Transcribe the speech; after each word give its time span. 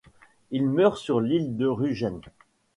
Il 0.49 0.67
meurt 0.67 0.97
sur 0.97 1.21
l'île 1.21 1.57
de 1.57 1.67
Rügen. 1.67 2.21